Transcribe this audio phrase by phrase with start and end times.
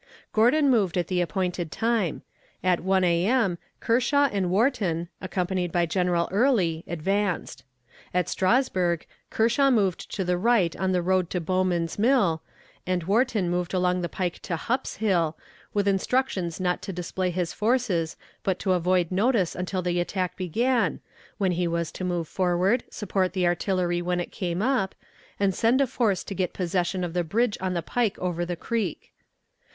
[0.33, 2.23] Gordon moved at the appointed time.
[2.63, 3.59] At 1 A.M.
[3.79, 7.63] Kershaw and Wharton, accompanied by General Early, advanced.
[8.11, 12.41] At Strasburg, Kershaw moved to the right on the road to Bowman's Mill,
[12.87, 15.37] and Wharton moved along the pike to Hupp's Hill,
[15.71, 20.99] with instructions not to display his forces, but to avoid notice until the attack began,
[21.37, 24.95] when he was to move forward, support the artillery when it came up,
[25.39, 28.55] and send a force to get possession of the bridge on the pike over the
[28.55, 29.13] creek.